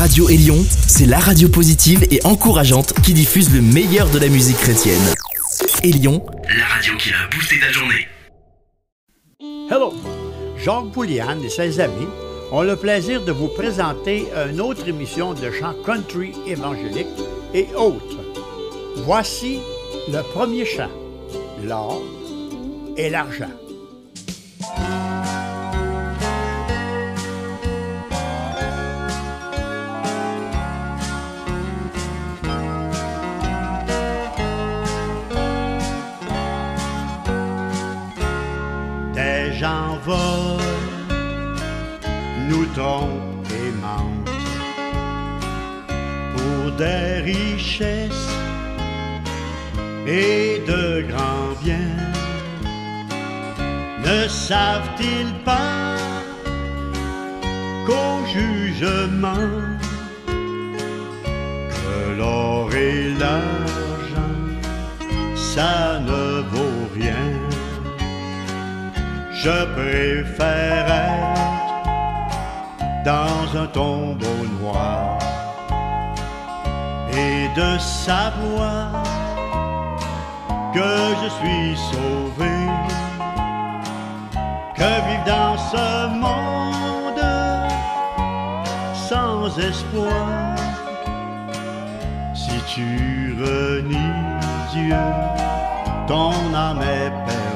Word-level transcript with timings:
Radio 0.00 0.30
Élion, 0.30 0.56
c'est 0.86 1.04
la 1.04 1.18
radio 1.18 1.46
positive 1.50 2.06
et 2.10 2.24
encourageante 2.24 2.94
qui 3.02 3.12
diffuse 3.12 3.52
le 3.52 3.60
meilleur 3.60 4.08
de 4.08 4.18
la 4.18 4.28
musique 4.28 4.56
chrétienne. 4.56 4.98
Élion, 5.84 6.24
la 6.58 6.64
radio 6.64 6.96
qui 6.96 7.10
a 7.10 7.28
boosté 7.30 7.60
ta 7.60 7.70
journée. 7.70 8.08
Hello, 9.70 9.92
Jacques 10.56 10.90
Pouliane 10.94 11.44
et 11.44 11.50
ses 11.50 11.80
amis 11.80 12.08
ont 12.50 12.62
le 12.62 12.76
plaisir 12.76 13.22
de 13.22 13.30
vous 13.30 13.48
présenter 13.48 14.24
une 14.50 14.62
autre 14.62 14.88
émission 14.88 15.34
de 15.34 15.50
chant 15.50 15.74
country 15.84 16.32
évangélique 16.46 17.06
et 17.52 17.66
autres. 17.76 18.20
Voici 19.04 19.58
le 20.08 20.22
premier 20.32 20.64
chant, 20.64 20.88
l'or 21.62 22.00
et 22.96 23.10
l'argent. 23.10 23.52
Et 42.78 43.72
mentent 43.82 44.30
pour 46.36 46.72
des 46.76 47.20
richesses 47.24 48.30
et 50.06 50.62
de 50.66 51.04
grands 51.10 51.54
biens. 51.62 51.96
Ne 54.04 54.28
savent-ils 54.28 55.34
pas 55.44 55.96
qu'au 57.86 58.24
jugement, 58.32 59.50
que 61.74 62.18
l'or 62.18 62.72
et 62.72 63.14
l'argent, 63.14 64.36
ça 65.34 65.98
ne 66.00 66.42
vaut 66.52 66.88
rien. 66.94 67.30
Je 69.42 69.64
préfère 69.74 71.19
dans 73.04 73.56
un 73.56 73.66
tombeau 73.66 74.40
noir 74.60 75.18
et 77.12 77.48
de 77.56 77.78
savoir 77.78 79.02
que 80.72 80.92
je 81.22 81.28
suis 81.38 81.76
sauvé, 81.90 82.56
que 84.74 84.92
vivre 85.06 85.24
dans 85.26 85.56
ce 85.72 86.08
monde 86.24 87.24
sans 89.08 89.58
espoir. 89.58 90.56
Si 92.34 92.56
tu 92.66 93.34
renies 93.40 94.16
Dieu, 94.72 94.94
ton 96.06 96.32
âme 96.54 96.82
est 96.82 97.10
perdue. 97.26 97.49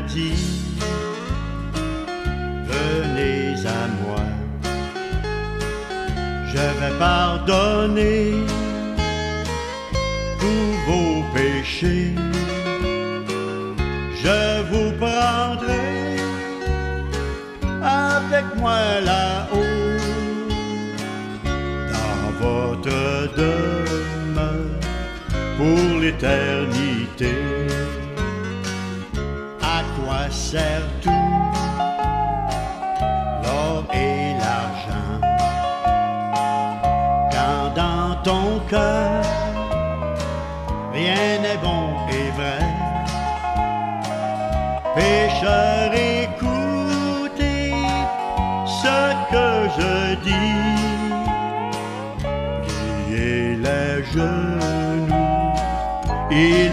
Dit, 0.00 0.32
venez 2.66 3.54
à 3.66 3.82
moi, 4.02 4.24
je 6.48 6.58
vais 6.58 6.98
pardonner 6.98 8.32
tous 10.40 10.72
vos 10.86 11.22
péchés, 11.34 12.14
je 14.22 14.62
vous 14.70 14.92
prendrai 14.98 16.16
avec 17.82 18.44
moi 18.56 19.00
là-haut, 19.04 19.98
dans 21.92 22.26
votre 22.40 23.34
demeure 23.36 24.80
pour 25.58 26.00
l'éternité 26.00 27.51
sert 30.52 30.88
tout. 31.00 31.10
L'or 33.42 33.84
et 34.04 34.34
l'argent. 34.42 35.18
Quand 37.34 37.64
dans 37.80 38.10
ton 38.28 38.46
cœur 38.72 39.22
rien 40.92 41.28
n'est 41.42 41.60
bon 41.68 41.84
et 42.18 42.30
vrai. 42.38 42.64
Pécheur 44.94 45.90
écoutez 46.20 47.72
ce 48.82 48.98
que 49.32 49.48
je 49.78 49.94
dis. 50.28 50.60
Pliez 52.66 53.56
les 53.66 54.04
genoux 54.12 54.62
il 56.34 56.72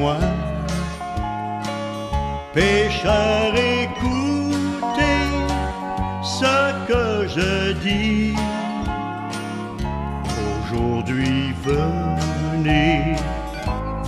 moi. 0.00 0.18
Pécheur, 2.54 3.52
écoutez 3.54 5.26
ce 6.38 6.56
que 6.88 7.04
je 7.36 7.72
dis. 7.86 8.34
Aujourd'hui, 10.58 11.54
venez, 11.64 13.16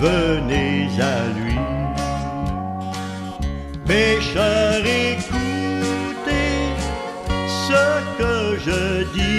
venez 0.06 0.88
à 1.14 1.18
lui. 1.38 1.60
Pécheur, 3.86 4.80
écoutez 5.08 6.58
ce 7.68 7.84
que 8.18 8.34
je 8.66 8.82
dis. 9.16 9.31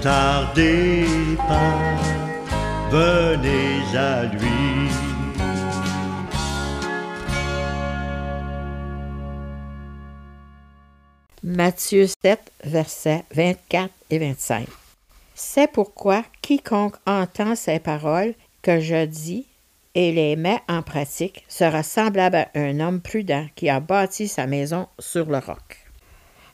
Tardez 0.00 1.04
pas, 1.36 1.96
venez 2.90 3.96
à 3.96 4.24
lui. 4.24 4.88
Matthieu 11.42 12.06
7, 12.06 12.52
versets 12.64 13.24
24 13.34 13.90
et 14.10 14.18
25. 14.18 14.66
C'est 15.34 15.70
pourquoi 15.70 16.24
quiconque 16.42 16.96
entend 17.06 17.54
ces 17.54 17.78
paroles 17.78 18.34
que 18.62 18.80
je 18.80 19.06
dis 19.06 19.46
et 19.94 20.12
les 20.12 20.36
met 20.36 20.60
en 20.68 20.82
pratique 20.82 21.44
sera 21.48 21.82
semblable 21.82 22.36
à 22.36 22.48
un 22.54 22.80
homme 22.80 23.00
prudent 23.00 23.46
qui 23.54 23.68
a 23.68 23.80
bâti 23.80 24.28
sa 24.28 24.46
maison 24.46 24.88
sur 24.98 25.26
le 25.26 25.38
roc. 25.38 25.78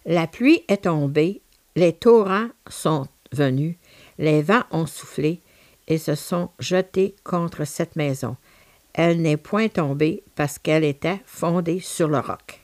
La 0.07 0.27
pluie 0.27 0.65
est 0.69 0.85
tombée, 0.85 1.41
les 1.77 1.93
torrents 1.93 2.49
sont 2.69 3.07
venus, 3.35 3.77
les 4.19 4.43
vents 4.43 4.65
ont 4.71 4.87
soufflé 4.87 5.43
et 5.89 5.99
se 5.99 6.15
sont 6.15 6.51
jetés 6.59 7.15
contre 7.25 7.65
cette 7.65 7.97
maison. 7.97 8.37
Elle 8.95 9.21
n'est 9.21 9.37
point 9.37 9.69
tombée 9.69 10.23
parce 10.35 10.59
qu'elle 10.59 10.85
était 10.85 11.21
fondée 11.27 11.81
sur 11.81 12.09
le 12.09 12.19
roc. 12.19 12.61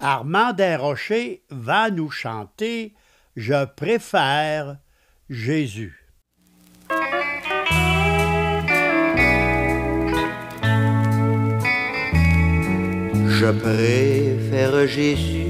Armand 0.00 0.52
Desrochers 0.52 1.42
va 1.50 1.90
nous 1.90 2.10
chanter 2.10 2.92
Je 3.36 3.64
préfère 3.64 4.76
Jésus. 5.30 6.04
Je 13.26 13.50
préfère 13.50 14.86
Jésus 14.86 15.46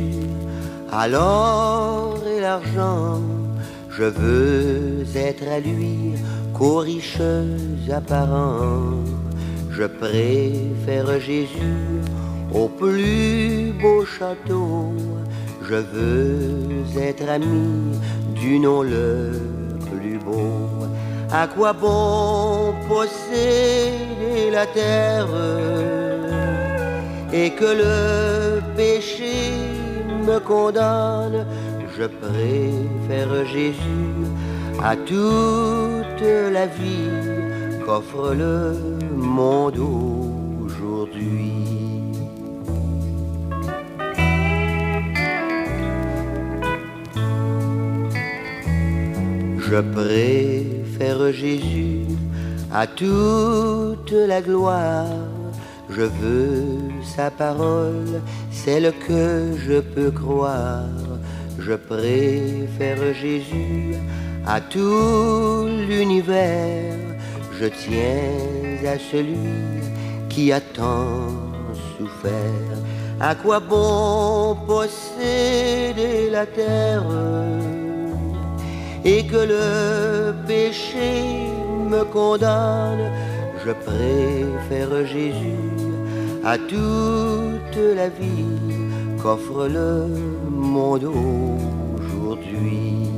à 0.90 1.08
l'or 1.08 2.22
et 2.26 2.40
l'argent. 2.40 3.20
Je 3.96 4.02
veux 4.02 5.04
être 5.14 5.46
à 5.48 5.60
lui 5.60 6.14
qu'aux 6.52 6.78
riches 6.78 7.20
apparents. 7.88 9.04
Je 9.70 9.84
préfère 9.84 11.20
Jésus 11.20 12.00
au 12.52 12.66
plus 12.66 13.72
beau 13.80 14.04
château. 14.04 14.92
Je 15.62 15.76
veux 15.76 17.00
être 17.00 17.28
ami 17.28 17.96
du 18.34 18.58
nom 18.58 18.82
le 18.82 19.30
plus 19.92 20.18
beau. 20.18 20.68
À 21.30 21.46
quoi 21.46 21.72
bon 21.72 22.74
posséder 22.88 24.50
la 24.50 24.66
terre 24.66 25.28
et 27.32 27.50
que 27.50 27.64
le 27.64 28.60
péché 28.76 29.52
me 30.26 30.38
condamne 30.40 31.46
Je 31.96 32.06
préfère 32.06 33.46
Jésus 33.46 34.26
à 34.82 34.96
toute 34.96 36.26
la 36.52 36.66
vie 36.66 37.08
qu'offre 37.86 38.34
le 38.34 38.76
monde 39.16 39.78
aujourd'hui. 40.64 41.52
Je 49.58 49.80
préfère 49.80 51.32
Jésus 51.32 52.06
à 52.72 52.88
toute 52.88 54.10
la 54.10 54.42
gloire. 54.42 55.06
Je 55.90 56.02
veux 56.02 56.90
sa 57.04 57.30
parole, 57.30 58.20
celle 58.50 58.92
que 59.06 59.52
je 59.56 59.78
peux 59.78 60.10
croire. 60.10 60.88
Je 61.58 61.74
préfère 61.74 63.14
Jésus 63.14 63.94
à 64.46 64.60
tout 64.60 65.66
l'univers. 65.88 66.96
Je 67.58 67.66
tiens 67.66 68.90
à 68.92 68.98
celui 68.98 69.38
qui 70.28 70.52
a 70.52 70.60
tant 70.60 71.28
souffert. 71.96 72.76
À 73.20 73.34
quoi 73.34 73.60
bon 73.60 74.56
posséder 74.66 76.30
la 76.30 76.46
terre 76.46 77.04
et 79.04 79.26
que 79.26 79.36
le 79.36 80.34
péché 80.46 81.22
me 81.88 82.04
condamne, 82.04 83.10
je 83.64 83.72
préfère 83.72 85.06
Jésus 85.06 85.58
à 86.42 86.56
toute 86.56 87.76
la 87.94 88.08
vie 88.08 88.83
qu'offre 89.24 89.66
le 89.68 90.06
monde 90.50 91.06
aujourd'hui. 91.98 93.08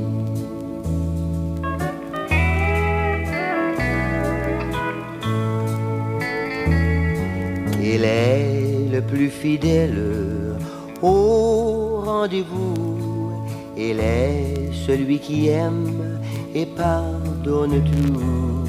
Il 7.83 8.05
est 8.05 8.87
le 8.89 9.01
plus 9.01 9.29
fidèle 9.29 10.55
au 11.01 12.03
rendez-vous. 12.05 13.33
Il 13.75 13.99
est 13.99 14.71
celui 14.87 15.19
qui 15.19 15.49
aime 15.49 16.21
et 16.55 16.65
pardonne 16.65 17.83
tout. 17.83 18.63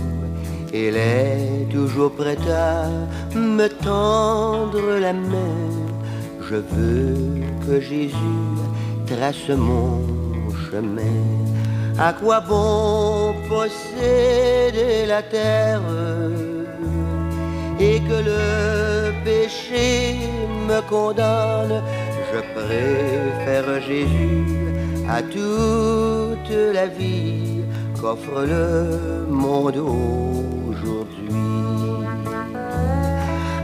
Il 0.74 0.96
est 0.96 1.68
toujours 1.70 2.10
prêt 2.10 2.36
à 2.50 2.88
me 3.32 3.68
tendre 3.68 4.98
la 4.98 5.12
main. 5.12 5.87
Je 6.50 6.54
veux 6.54 7.42
que 7.66 7.78
Jésus 7.78 8.14
trace 9.06 9.50
mon 9.50 10.00
chemin. 10.70 11.20
À 11.98 12.14
quoi 12.14 12.40
bon 12.40 13.34
posséder 13.50 15.04
la 15.06 15.22
terre 15.22 15.82
et 17.78 18.00
que 18.00 18.18
le 18.30 19.12
péché 19.24 20.16
me 20.66 20.80
condamne? 20.88 21.82
Je 22.32 22.40
préfère 22.58 23.82
Jésus 23.82 24.46
à 25.06 25.20
toute 25.22 26.56
la 26.72 26.86
vie 26.86 27.62
qu'offre 28.00 28.46
le 28.46 29.26
monde 29.28 29.76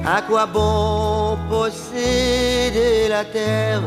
À 0.06 0.20
quoi 0.20 0.44
bon 0.44 1.38
posséder 1.48 3.08
la 3.08 3.24
terre 3.24 3.82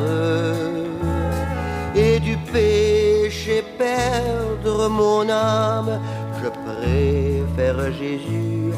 et 1.96 2.19
du 2.19 2.36
péché 2.52 3.64
perdre 3.78 4.90
mon 4.90 5.30
âme? 5.30 6.02
Je 6.42 6.50
préfère 6.50 7.94
Jésus 7.94 8.72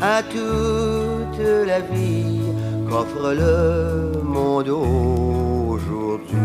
à 0.00 0.22
toute 0.22 1.38
la 1.66 1.80
vie 1.80 2.40
qu'offre 2.88 3.34
le 3.34 4.22
monde 4.22 4.70
aujourd'hui. 4.70 6.38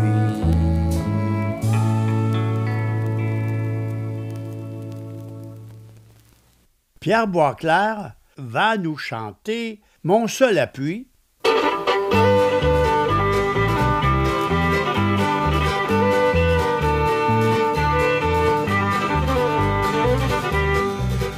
Pierre 7.00 7.26
Boisclair 7.26 8.12
va 8.36 8.76
nous 8.76 8.98
chanter 8.98 9.80
Mon 10.04 10.26
seul 10.26 10.58
appui. 10.58 11.06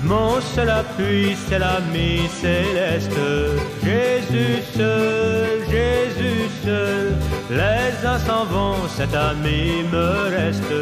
Mon 0.03 0.41
seul 0.41 0.71
appui, 0.71 1.37
c'est 1.47 1.59
l'ami 1.59 2.27
céleste. 2.41 3.11
Jésus 3.85 4.63
seul, 4.75 5.61
Jésus 5.71 6.49
seul. 6.65 7.13
Les 7.51 8.07
uns 8.07 8.19
s'en 8.21 8.47
vont, 8.47 8.89
cet 8.97 9.15
ami 9.15 9.83
me 9.93 10.31
reste. 10.31 10.75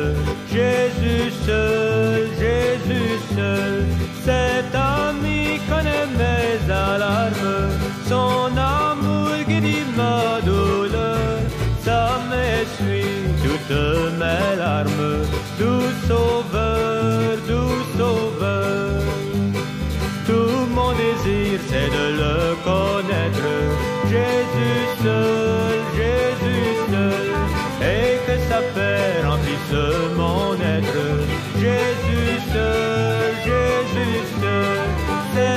Jésus 0.53 1.33
seul, 1.45 2.29
Jésus 2.39 3.19
seul. 3.35 4.12
Cet 4.25 4.73
ami 4.73 5.59
connaît 5.69 6.07
mes 6.21 6.73
alarmes. 6.73 7.71
Son 8.09 8.57
amour 8.57 9.35
guérit 9.49 9.85
ma 9.97 10.41
douleur. 10.43 11.41
Ça 11.85 12.21
m'essuie 12.31 13.19
toutes 13.43 13.77
mes 14.21 14.57
larmes. 14.57 15.27
Doux 15.59 15.91
sauveur, 16.07 17.37
doux 17.49 17.83
sauveur. 17.99 19.03
Tout 20.27 20.67
mon 20.77 20.93
désir, 20.93 21.59
c'est 21.69 21.91
de 21.99 22.07
le 22.21 22.37
connaître. 22.69 23.49
Jésus 24.09 24.83
seul, 25.03 25.79
Jésus 25.97 26.77
seul. 26.93 27.29
Et 27.93 28.19
que 28.27 28.37
sa 28.49 28.61
paix 28.75 29.27
remplisse 29.27 30.12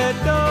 Cet 0.05 0.27
ami 0.27 0.44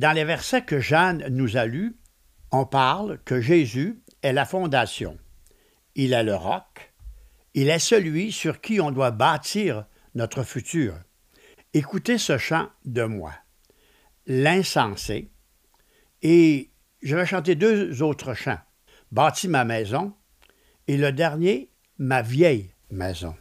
dans 0.00 0.12
les 0.12 0.24
versets 0.24 0.62
que 0.62 0.80
Jeanne 0.80 1.26
nous 1.28 1.58
a 1.58 1.66
lus, 1.66 1.94
on 2.52 2.64
parle 2.64 3.18
que 3.26 3.42
Jésus 3.42 4.02
est 4.22 4.32
la 4.32 4.46
fondation. 4.46 5.18
Il 5.94 6.14
est 6.14 6.24
le 6.24 6.34
roc. 6.34 6.94
Il 7.52 7.68
est 7.68 7.78
celui 7.78 8.32
sur 8.32 8.62
qui 8.62 8.80
on 8.80 8.92
doit 8.92 9.10
bâtir 9.10 9.84
notre 10.14 10.42
futur. 10.42 10.94
Écoutez 11.74 12.16
ce 12.16 12.38
chant 12.38 12.70
de 12.86 13.02
moi. 13.02 13.34
L'insensé. 14.26 15.30
Et 16.22 16.70
je 17.02 17.14
vais 17.14 17.26
chanter 17.26 17.54
deux 17.54 18.00
autres 18.00 18.32
chants. 18.32 18.60
Bâti 19.12 19.48
ma 19.48 19.66
maison 19.66 20.14
et 20.86 20.96
le 20.96 21.12
dernier, 21.12 21.70
ma 21.98 22.22
vieille 22.22 22.72
maison. 22.90 23.34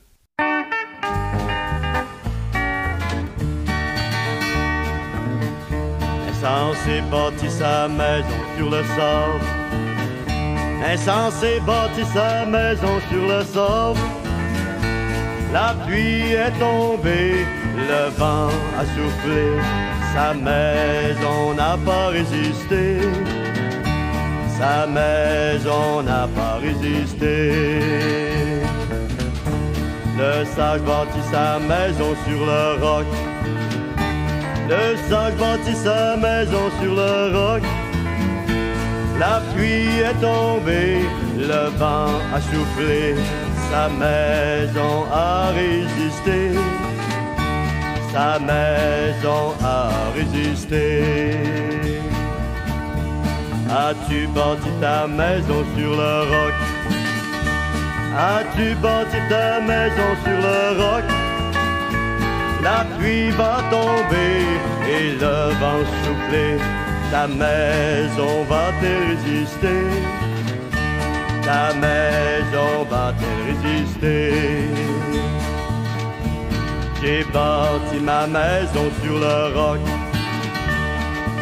Insensé 6.41 7.01
bâtit 7.11 7.51
sa 7.51 7.89
maison 7.89 8.39
sur 8.55 8.69
le 8.69 8.81
sable. 8.95 9.43
Insensé 10.89 11.59
bâtit 11.67 12.05
sa 12.13 12.45
maison 12.45 13.01
sur 13.09 13.27
le 13.27 13.43
sable. 13.43 13.99
La 15.51 15.75
pluie 15.85 16.31
est 16.31 16.57
tombée, 16.57 17.45
le 17.75 18.09
vent 18.17 18.47
a 18.79 18.85
soufflé, 18.85 19.59
sa 20.13 20.33
maison 20.33 21.55
n'a 21.57 21.77
pas 21.85 22.07
résisté. 22.07 23.01
Sa 24.57 24.87
maison 24.87 26.03
n'a 26.03 26.25
pas 26.37 26.55
résisté. 26.61 27.81
Le 30.17 30.45
sage 30.55 30.81
bâtit 30.83 31.25
sa 31.33 31.59
maison 31.59 32.15
sur 32.25 32.45
le 32.45 32.81
roc. 32.81 33.28
Le 34.69 34.95
sage 35.09 35.33
bâtit 35.33 35.75
sa 35.75 36.15
maison 36.15 36.69
sur 36.79 36.93
le 36.93 37.35
roc. 37.35 37.63
La 39.17 39.41
pluie 39.51 39.97
est 40.09 40.21
tombée, 40.21 41.01
le 41.35 41.69
vent 41.79 42.13
a 42.35 42.39
soufflé, 42.39 43.15
sa 43.71 43.89
maison 43.89 45.05
a 45.11 45.49
résisté. 45.55 46.51
Sa 48.13 48.37
maison 48.37 49.55
a 49.63 49.89
résisté. 50.15 51.33
As-tu 53.71 54.27
bâti 54.27 54.69
ta 54.79 55.07
maison 55.07 55.65
sur 55.75 55.91
le 56.01 56.15
roc? 56.31 56.53
As-tu 58.15 58.75
bâti 58.75 59.17
ta 59.29 59.59
maison 59.61 60.09
sur 60.23 60.37
le 60.37 60.81
roc? 60.81 61.18
La 62.69 62.85
pluie 62.95 63.31
va 63.31 63.55
tomber 63.71 64.35
et 64.95 65.09
le 65.23 65.37
vent 65.59 65.83
souffler. 66.01 66.53
Ta 67.11 67.25
maison 67.27 68.33
va-t-elle 68.47 69.05
résister? 69.09 69.85
Ta 71.47 71.73
maison 71.85 72.71
va-t-elle 72.91 73.41
résister? 73.49 74.33
J'ai 77.01 77.23
bâti 77.33 77.97
ma 78.09 78.27
maison 78.37 78.85
sur 79.01 79.17
le 79.25 79.37
roc. 79.57 79.79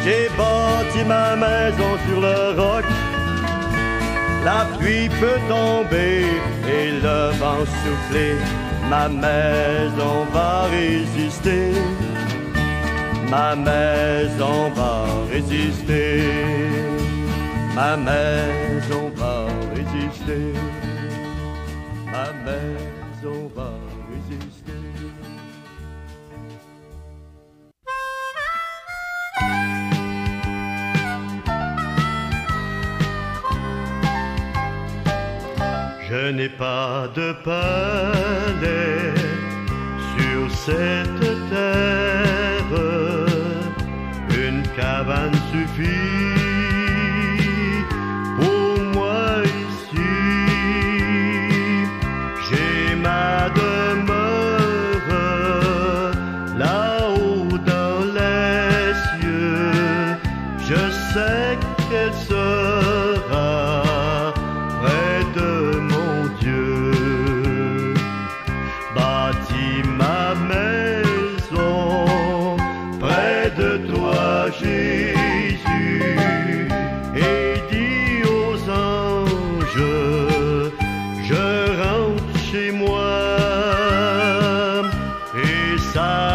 J'ai 0.04 0.30
bâti 0.38 1.00
ma 1.14 1.36
maison 1.36 1.90
sur 2.06 2.20
le 2.26 2.38
roc. 2.58 2.84
La 4.46 4.60
pluie 4.78 5.10
peut 5.20 5.40
tomber 5.46 6.24
et 6.76 6.90
le 7.04 7.18
vent 7.40 7.64
souffler. 7.80 8.36
Ma 8.90 9.06
maison 9.06 10.24
va 10.32 10.64
résister. 10.70 11.72
Ma 13.30 13.54
maison 13.54 14.70
va 14.74 15.04
résister. 15.30 16.22
Ma 17.74 17.96
maison 17.96 19.12
va 19.14 19.46
résister. 19.74 20.54
Ma 22.06 22.32
maison 22.46 23.50
va 23.54 23.64
résister. 23.64 23.87
Je 36.10 36.30
n'ai 36.30 36.48
pas 36.48 37.06
de 37.14 37.32
palais 37.44 39.12
sur 40.16 40.50
cette 40.64 41.20
terre, 41.50 42.74
une 44.30 44.62
cabane 44.74 45.34
suffit 45.52 46.27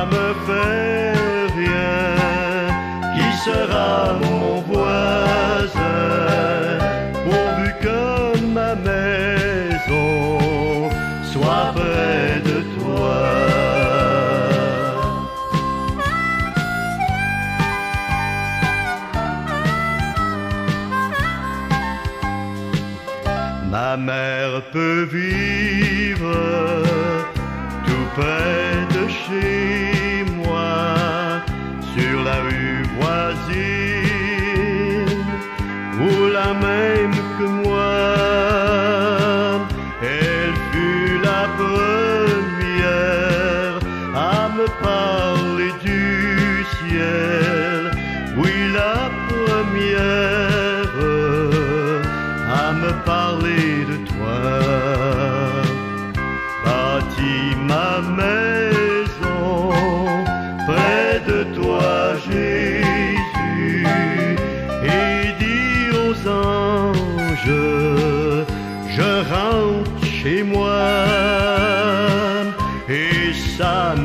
me 0.06 0.34
fait 0.46 1.14
rien, 1.56 2.68
qui 3.14 3.38
sera 3.38 4.14
parler 53.06 53.86
de 53.92 53.98
toi. 54.12 54.40
Bâtis 56.66 57.56
ma 57.72 57.92
maison 58.22 59.70
près 60.68 61.22
de 61.28 61.40
toi, 61.58 62.16
Jésus, 62.25 63.86
et 64.84 65.24
dis 65.42 65.86
aux 66.04 66.20
anges, 66.30 67.62
je 68.96 69.12
rentre 69.34 70.06
chez 70.06 70.42
moi, 70.44 70.86
et 72.88 73.34
ça 73.58 73.96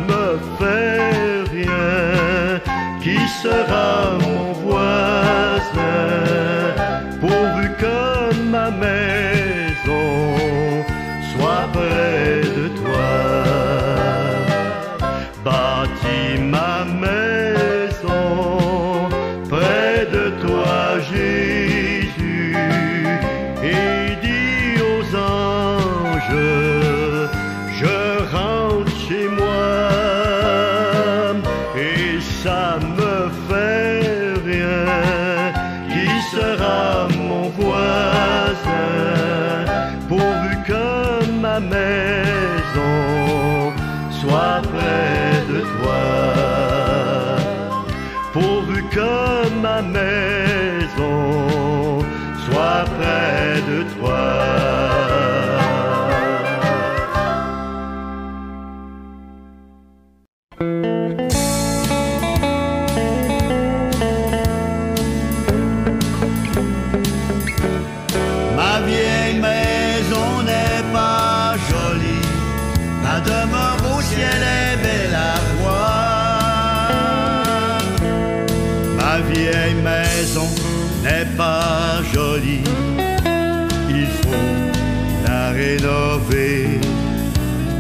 la 85.27 85.51
rénover. 85.51 86.81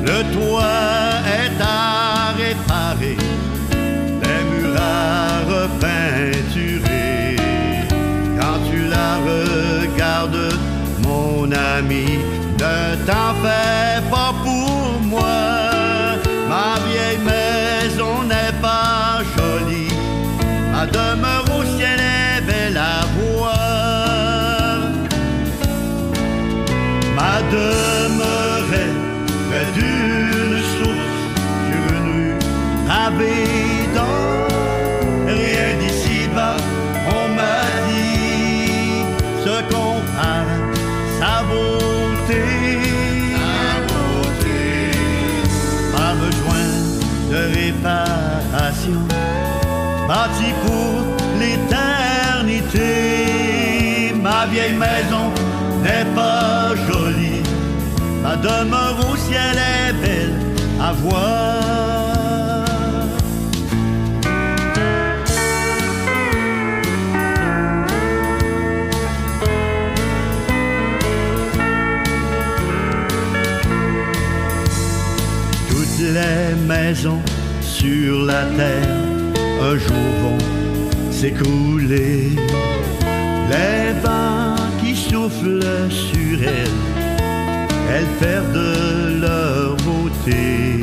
Le 0.02 0.18
toit 0.34 1.20
est 1.40 1.60
à 1.60 2.32
réparer, 2.42 3.16
les 4.22 4.40
murs 4.50 4.80
à 4.80 5.40
repeinturer. 5.54 7.36
Quand 8.38 8.58
tu 8.70 8.78
la 8.88 9.10
regardes, 9.30 10.54
mon 11.02 11.50
ami, 11.52 12.06
ne 12.58 12.96
t'en 13.06 13.34
fais 13.42 13.87
bâti 50.08 50.50
pour 50.64 50.96
l'éternité. 51.38 52.84
Ma 54.22 54.46
vieille 54.46 54.78
maison 54.86 55.26
n'est 55.84 56.08
pas 56.14 56.74
jolie, 56.86 57.42
ma 58.22 58.34
demeure 58.36 58.98
au 59.10 59.16
ciel 59.16 59.56
est 59.56 59.92
belle 60.02 60.38
à 60.80 60.90
voir. 60.92 62.64
Toutes 75.68 76.00
les 76.16 76.54
maisons 76.66 77.22
sur 77.60 78.24
la 78.24 78.42
terre 78.56 78.97
un 79.60 79.76
jour 79.76 80.08
vont 80.22 81.10
s'écrouler. 81.10 82.30
Les 83.50 83.92
vents 84.02 84.56
qui 84.80 84.94
soufflent 84.94 85.90
sur 85.90 86.42
elles, 86.42 86.80
elles 87.92 88.12
perdent 88.20 89.20
leur 89.20 89.76
beauté. 89.76 90.80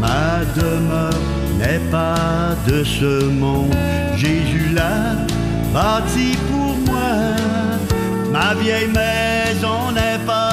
Ma 0.00 0.44
demeure 0.56 1.22
n'est 1.58 1.84
pas 1.90 2.56
de 2.66 2.84
ce 2.84 3.24
monde, 3.24 3.74
Jésus 4.16 4.70
l'a 4.74 5.26
bâti 5.72 6.36
pour 6.50 6.76
moi. 6.92 7.36
Ma 8.32 8.54
vieille 8.54 8.88
maison 8.88 9.92
n'est 9.92 10.24
pas 10.26 10.47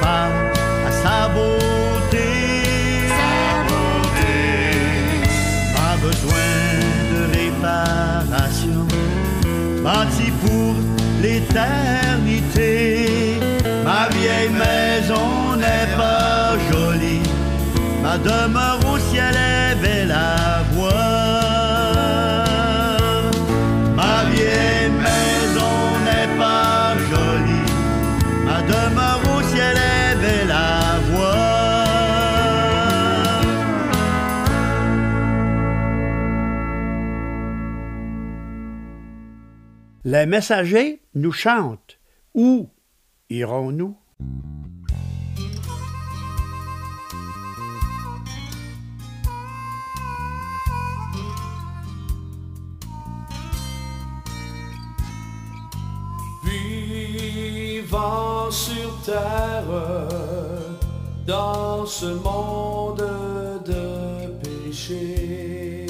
parle 0.00 0.52
à 0.86 0.90
sa 1.02 1.18
beauté. 1.28 2.28
Sa 3.18 3.34
beauté. 3.68 4.36
Pas 5.76 5.96
besoin 6.06 6.52
de 7.12 7.20
réparation, 7.38 8.82
bâti 9.82 10.28
pour 10.44 10.74
l'éternité. 11.22 12.80
Ma 13.84 14.02
vieille 14.16 14.50
maison 14.50 15.56
n'est 15.56 15.90
pas 15.96 16.56
jolie, 16.70 17.26
ma 18.02 18.14
demeure 18.18 18.81
Les 40.12 40.26
messagers 40.26 41.00
nous 41.14 41.32
chantent. 41.32 41.98
Où 42.34 42.68
irons-nous? 43.30 43.96
Vivant 56.44 58.50
sur 58.50 59.00
terre, 59.06 59.64
dans 61.26 61.86
ce 61.86 62.04
monde 62.04 63.02
de 63.64 64.28
péché, 64.42 65.81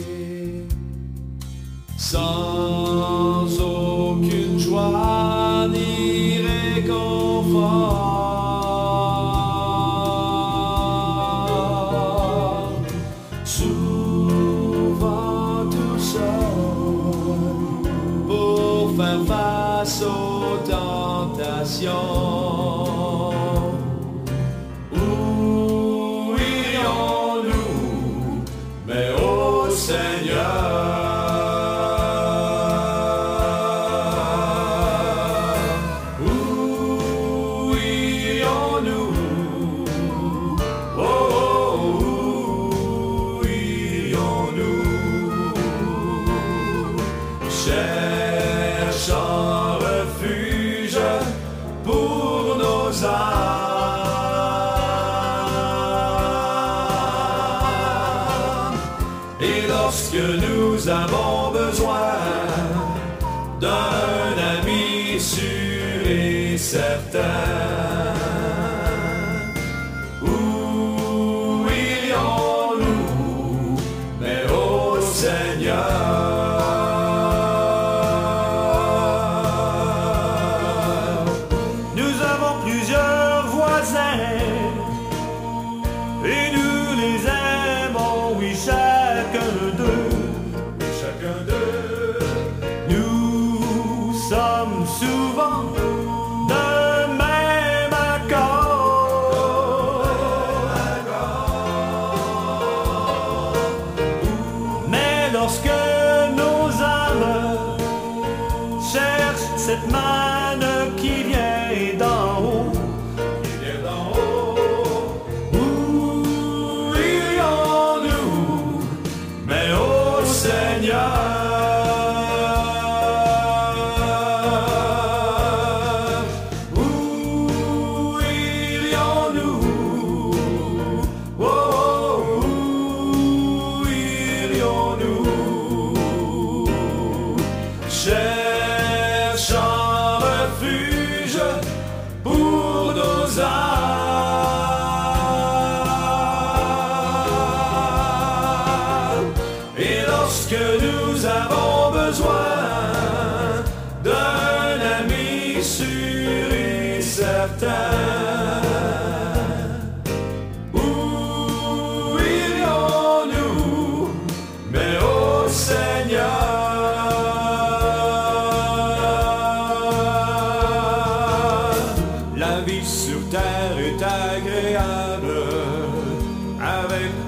sans 2.12 3.48
aucune 3.58 4.58
joie 4.58 5.66
ni 5.72 6.42
réconfort, 6.46 7.08
souvent 13.46 14.60
tout 15.70 15.98
seul 15.98 16.20
pour 18.26 18.94
faire 18.94 19.24
face 19.26 20.02
aux 20.02 20.58
tentations. 20.70 21.92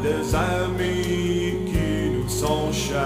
Des 0.05 0.35
amis 0.35 1.57
qui 1.71 2.11
nous 2.14 2.29
sont 2.29 2.71
chers. 2.71 3.01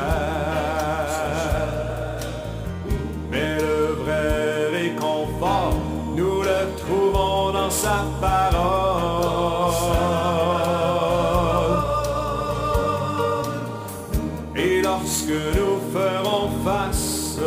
Mais 3.31 3.57
le 3.57 3.81
vrai 4.03 4.71
réconfort, 4.79 5.75
nous 6.17 6.43
le 6.43 6.61
trouvons 6.77 7.53
dans 7.53 7.71
sa 7.71 7.99
parole. 8.21 9.39
Et 14.57 14.83
lorsque 14.83 15.39
nous 15.59 15.79
ferons 15.97 16.51
face 16.65 17.39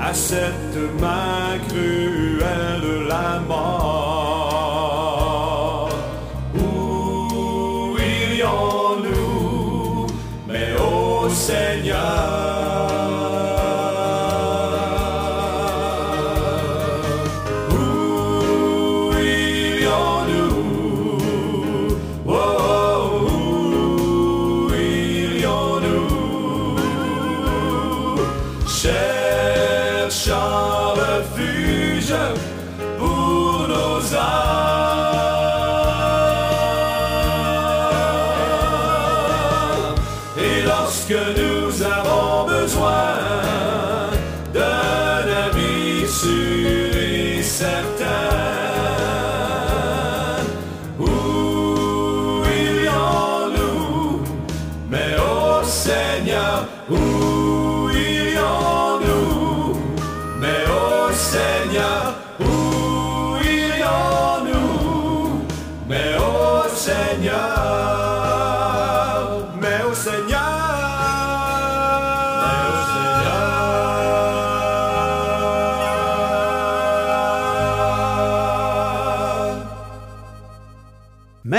à 0.00 0.14
cette 0.14 0.63
Refuge 30.94 32.14
pour 32.98 33.68
nos 33.68 34.14
âmes. 34.14 34.73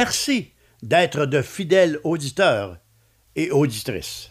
Merci 0.05 0.53
d'être 0.83 1.25
de 1.25 1.41
fidèles 1.41 1.99
auditeurs 2.03 2.77
et 3.35 3.49
auditrices. 3.49 4.29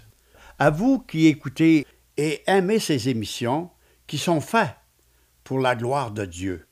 À 0.60 0.70
vous 0.70 1.00
qui 1.00 1.26
écoutez 1.26 1.84
et 2.16 2.44
aimez 2.46 2.78
ces 2.78 3.08
émissions 3.08 3.72
qui 4.06 4.16
sont 4.16 4.40
faites 4.40 4.76
pour 5.42 5.58
la 5.58 5.74
gloire 5.74 6.12
de 6.12 6.26
Dieu. 6.26 6.68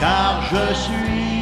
Car 0.00 0.40
je 0.50 0.74
suis 0.84 1.37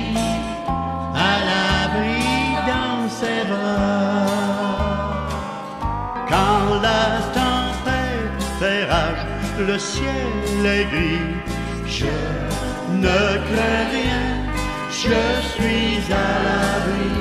Quand 6.29 6.81
la 6.83 7.21
tempête 7.33 8.43
fait 8.59 8.85
rage, 8.85 9.25
le 9.59 9.79
ciel 9.79 10.67
est 10.67 10.85
gris, 10.85 11.35
je 11.87 12.05
ne 12.93 13.19
crains 13.49 13.89
rien, 13.91 14.27
je 14.91 15.21
suis 15.53 16.13
à 16.13 16.29
l'abri 16.45 17.17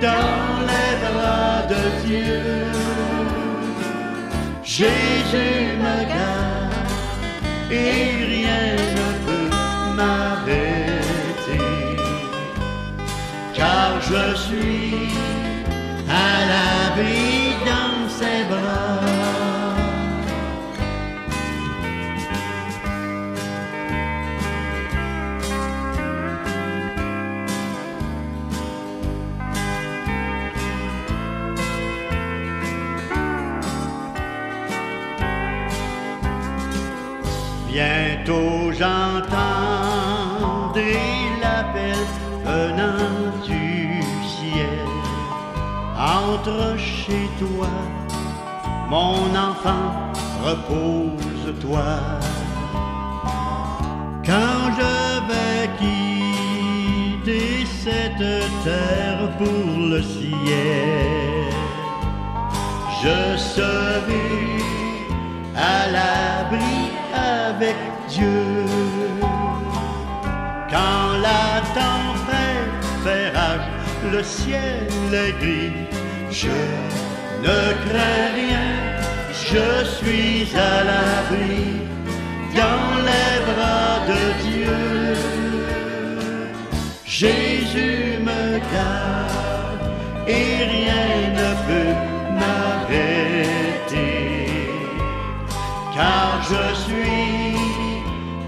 dans 0.00 0.64
les 0.70 0.92
bras 1.04 1.66
de 1.68 1.82
Dieu. 2.06 2.40
Jésus 4.64 5.76
me 5.84 5.96
garde 6.08 6.92
et 7.70 8.24
rien 8.24 8.99
je 14.10 14.34
suis 14.34 15.08
à 16.08 16.30
l'abri 16.50 17.54
dans 17.64 18.08
ses 18.08 18.44
bras. 18.50 19.00
Bientôt 37.68 38.72
j'entendrai 38.72 39.79
Chez 46.42 47.28
toi, 47.38 47.68
mon 48.88 49.28
enfant, 49.36 49.92
repose-toi. 50.42 51.84
Quand 54.24 54.72
je 54.78 55.20
vais 55.28 55.68
quitter 55.78 57.66
cette 57.66 58.26
terre 58.64 59.36
pour 59.36 59.80
le 59.90 60.00
ciel, 60.00 61.52
je 63.02 63.36
serai 63.36 64.62
à 65.54 65.90
l'abri 65.92 66.90
avec 67.12 67.76
Dieu. 68.08 68.64
Quand 70.70 71.18
la 71.20 71.60
tempête 71.74 72.84
fait 73.04 73.28
rage, 73.36 73.68
le 74.10 74.22
ciel 74.22 74.88
est 75.12 75.32
gris, 75.38 75.99
je 76.30 76.48
ne 77.42 77.72
crains 77.88 78.30
rien, 78.34 78.70
je 79.32 79.84
suis 79.96 80.48
à 80.56 80.84
l'abri 80.84 81.62
dans 82.54 82.88
les 83.08 83.34
bras 83.50 83.94
de 84.10 84.22
Dieu. 84.44 84.80
Jésus 87.04 88.18
me 88.22 88.58
garde 88.72 89.84
et 90.28 90.50
rien 90.74 91.08
ne 91.40 91.50
peut 91.66 91.96
m'arrêter 92.38 94.00
car 95.94 96.30
je 96.50 96.64
suis 96.84 97.56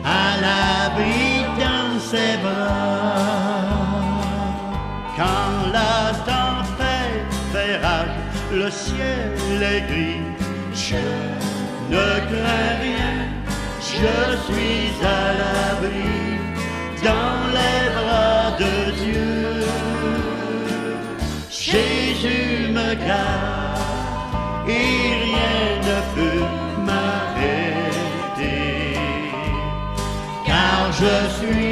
à 0.05 0.41
l'abri 0.41 1.45
dans 1.59 1.99
ses 2.01 2.35
bras. 2.43 3.03
Le 8.53 8.71
ciel 8.71 9.63
est 9.63 9.83
gris, 9.91 10.21
je 10.75 11.05
ne 11.95 12.07
crains 12.31 12.77
rien, 12.87 13.17
je 13.81 14.15
suis 14.47 14.91
à 15.03 15.23
l'abri 15.41 16.19
dans 17.03 17.39
les 17.57 17.83
bras 17.97 18.47
de 18.63 18.75
Dieu. 19.03 19.41
Jésus 21.51 22.69
me 22.77 22.91
garde 23.07 24.69
et 24.69 24.93
rien 25.25 25.59
ne 25.89 25.99
peut 26.15 26.47
m'arrêter, 26.87 28.69
car 30.47 30.79
je 31.01 31.15
suis 31.39 31.72